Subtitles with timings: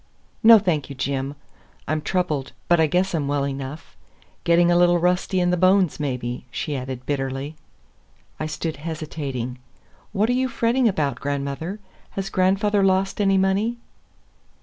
[0.41, 1.35] "No, thank you, Jim.
[1.87, 3.95] I'm troubled, but I guess I'm well enough.
[4.43, 7.55] Getting a little rusty in the bones, maybe," she added bitterly.
[8.39, 9.59] I stood hesitating.
[10.11, 11.79] "What are you fretting about, grandmother?
[12.17, 13.77] Has grandfather lost any money?"